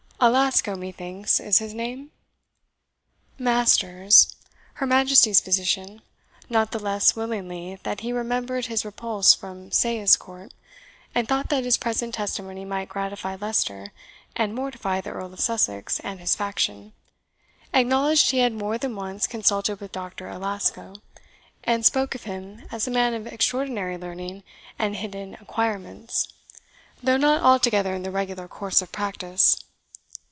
[0.23, 2.11] "Alasco, methinks, is his name."
[3.39, 4.35] Masters,
[4.73, 6.03] her Majesty's physician
[6.47, 10.53] (not the less willingly that he remembered his repulse from Sayes Court,
[11.15, 13.91] and thought that his present testimony might gratify Leicester,
[14.35, 16.93] and mortify the Earl of Sussex and his faction),
[17.73, 21.01] acknowledged he had more than once consulted with Doctor Alasco,
[21.63, 24.43] and spoke of him as a man of extraordinary learning
[24.77, 26.31] and hidden acquirements,
[27.01, 29.57] though not altogether in the regular course of practice.